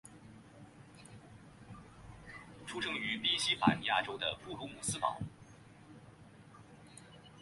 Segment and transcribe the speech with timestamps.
[2.65, 5.19] 出生于宾夕法尼亚州的布卢姆斯堡。